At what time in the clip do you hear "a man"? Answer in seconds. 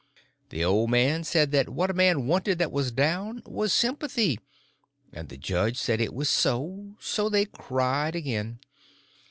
1.91-2.25